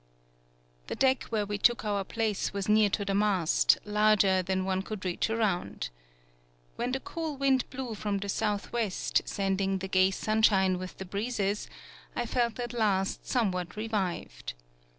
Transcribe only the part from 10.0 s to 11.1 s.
sunshine with the